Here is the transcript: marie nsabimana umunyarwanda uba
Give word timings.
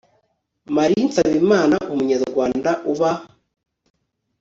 marie 0.75 1.01
nsabimana 1.09 1.75
umunyarwanda 1.91 2.71
uba 2.91 3.11